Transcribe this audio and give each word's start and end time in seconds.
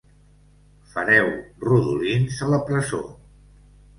Fareu 0.93 1.27
rodolins 1.67 2.41
a 2.47 2.49
la 2.53 2.61
presó. 2.71 3.03